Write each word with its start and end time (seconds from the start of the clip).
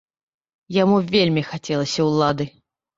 Яму 0.79 0.97
вельмі 1.13 1.47
хацелася 1.53 2.11
ўлады. 2.13 2.45